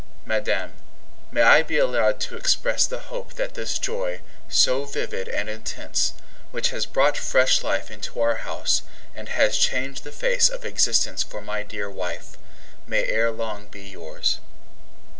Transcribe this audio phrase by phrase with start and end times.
[0.25, 0.73] Madame,
[1.31, 6.13] may I be allowed to express the hope that this joy, so vivid and intense,
[6.49, 8.81] which has brought fresh life into our house,
[9.13, 12.35] and has changed the face of existence for my dear wife,
[12.87, 14.39] may ere long be yours?